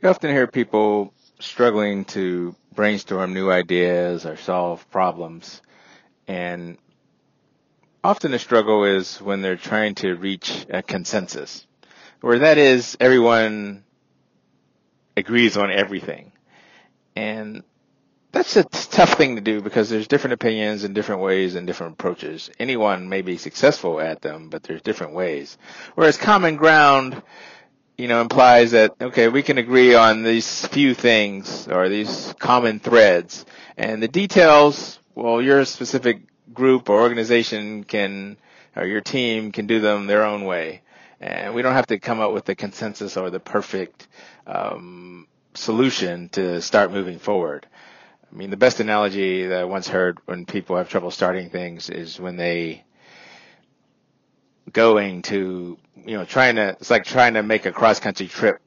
You 0.00 0.08
often 0.08 0.30
hear 0.30 0.46
people 0.46 1.12
struggling 1.40 2.04
to 2.06 2.54
brainstorm 2.72 3.34
new 3.34 3.50
ideas 3.50 4.26
or 4.26 4.36
solve 4.36 4.88
problems. 4.92 5.60
And 6.28 6.78
often 8.04 8.30
the 8.30 8.38
struggle 8.38 8.84
is 8.84 9.20
when 9.20 9.42
they're 9.42 9.56
trying 9.56 9.96
to 9.96 10.14
reach 10.14 10.66
a 10.70 10.84
consensus, 10.84 11.66
where 12.20 12.38
that 12.40 12.58
is 12.58 12.96
everyone 13.00 13.82
agrees 15.16 15.56
on 15.56 15.72
everything. 15.72 16.30
And 17.16 17.64
that's 18.30 18.56
a 18.56 18.62
tough 18.62 19.14
thing 19.14 19.34
to 19.34 19.40
do 19.40 19.60
because 19.60 19.90
there's 19.90 20.06
different 20.06 20.34
opinions 20.34 20.84
and 20.84 20.94
different 20.94 21.22
ways 21.22 21.56
and 21.56 21.66
different 21.66 21.94
approaches. 21.94 22.50
Anyone 22.60 23.08
may 23.08 23.22
be 23.22 23.36
successful 23.36 24.00
at 24.00 24.22
them, 24.22 24.48
but 24.48 24.62
there's 24.62 24.82
different 24.82 25.14
ways. 25.14 25.58
Whereas 25.96 26.16
common 26.16 26.54
ground, 26.54 27.20
you 27.98 28.06
know, 28.06 28.20
implies 28.20 28.70
that, 28.70 28.94
okay, 29.00 29.26
we 29.26 29.42
can 29.42 29.58
agree 29.58 29.94
on 29.94 30.22
these 30.22 30.64
few 30.68 30.94
things 30.94 31.66
or 31.66 31.88
these 31.88 32.32
common 32.38 32.78
threads 32.78 33.44
and 33.76 34.00
the 34.00 34.06
details, 34.08 35.00
well, 35.16 35.42
your 35.42 35.64
specific 35.64 36.20
group 36.54 36.88
or 36.88 37.00
organization 37.00 37.82
can, 37.82 38.36
or 38.76 38.86
your 38.86 39.00
team 39.00 39.50
can 39.50 39.66
do 39.66 39.80
them 39.80 40.06
their 40.06 40.24
own 40.24 40.44
way. 40.44 40.82
And 41.20 41.54
we 41.54 41.62
don't 41.62 41.74
have 41.74 41.88
to 41.88 41.98
come 41.98 42.20
up 42.20 42.32
with 42.32 42.44
the 42.44 42.54
consensus 42.54 43.16
or 43.16 43.30
the 43.30 43.40
perfect, 43.40 44.06
um, 44.46 45.26
solution 45.54 46.28
to 46.30 46.62
start 46.62 46.92
moving 46.92 47.18
forward. 47.18 47.66
I 48.32 48.36
mean, 48.36 48.50
the 48.50 48.56
best 48.56 48.78
analogy 48.78 49.46
that 49.46 49.60
I 49.60 49.64
once 49.64 49.88
heard 49.88 50.18
when 50.26 50.46
people 50.46 50.76
have 50.76 50.88
trouble 50.88 51.10
starting 51.10 51.50
things 51.50 51.90
is 51.90 52.20
when 52.20 52.36
they 52.36 52.84
going 54.72 55.22
to, 55.22 55.78
you 56.04 56.16
know, 56.16 56.24
trying 56.24 56.56
to, 56.56 56.70
it's 56.70 56.90
like 56.90 57.04
trying 57.04 57.34
to 57.34 57.42
make 57.42 57.66
a 57.66 57.72
cross 57.72 58.00
country 58.00 58.26
trip 58.26 58.60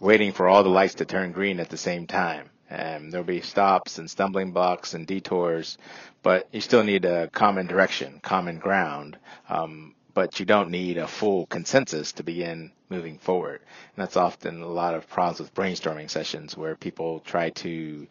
waiting 0.00 0.32
for 0.32 0.48
all 0.48 0.62
the 0.62 0.68
lights 0.68 0.94
to 0.94 1.04
turn 1.04 1.32
green 1.32 1.60
at 1.60 1.68
the 1.68 1.76
same 1.76 2.06
time. 2.06 2.50
And 2.68 3.12
there'll 3.12 3.26
be 3.26 3.42
stops 3.42 3.98
and 3.98 4.10
stumbling 4.10 4.52
blocks 4.52 4.94
and 4.94 5.06
detours, 5.06 5.76
but 6.22 6.48
you 6.52 6.60
still 6.60 6.82
need 6.82 7.04
a 7.04 7.28
common 7.28 7.66
direction, 7.66 8.20
common 8.22 8.58
ground. 8.58 9.18
Um, 9.48 9.94
but 10.14 10.40
you 10.40 10.46
don't 10.46 10.70
need 10.70 10.98
a 10.98 11.06
full 11.06 11.46
consensus 11.46 12.12
to 12.12 12.22
begin 12.22 12.72
moving 12.88 13.18
forward. 13.18 13.60
And 13.60 14.02
that's 14.02 14.16
often 14.16 14.62
a 14.62 14.68
lot 14.68 14.94
of 14.94 15.08
problems 15.08 15.40
with 15.40 15.54
brainstorming 15.54 16.10
sessions 16.10 16.56
where 16.56 16.76
people 16.76 17.20
try 17.20 17.50
to 17.50 18.06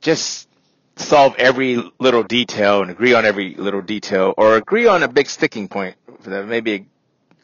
just 0.00 0.47
solve 0.98 1.34
every 1.38 1.76
little 1.98 2.22
detail 2.22 2.82
and 2.82 2.90
agree 2.90 3.14
on 3.14 3.24
every 3.24 3.54
little 3.54 3.82
detail 3.82 4.34
or 4.36 4.56
agree 4.56 4.86
on 4.86 5.02
a 5.02 5.08
big 5.08 5.28
sticking 5.28 5.68
point. 5.68 5.96
That 6.24 6.46
maybe 6.46 6.86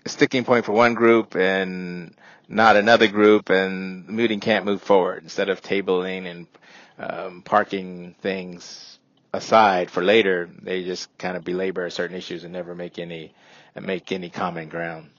a 0.04 0.08
sticking 0.08 0.44
point 0.44 0.64
for 0.64 0.72
one 0.72 0.94
group 0.94 1.36
and 1.36 2.14
not 2.48 2.76
another 2.76 3.06
group 3.08 3.50
and 3.50 4.06
the 4.06 4.12
meeting 4.12 4.40
can't 4.40 4.64
move 4.64 4.82
forward. 4.82 5.22
Instead 5.22 5.48
of 5.48 5.62
tabling 5.62 6.26
and 6.30 6.46
um, 6.98 7.42
parking 7.42 8.14
things 8.20 8.98
aside 9.32 9.90
for 9.90 10.02
later 10.02 10.48
they 10.62 10.84
just 10.84 11.08
kind 11.18 11.36
of 11.36 11.42
belabor 11.44 11.90
certain 11.90 12.16
issues 12.16 12.44
and 12.44 12.52
never 12.52 12.72
make 12.74 13.00
any 13.00 13.34
make 13.80 14.12
any 14.12 14.30
common 14.30 14.68
ground 14.68 15.10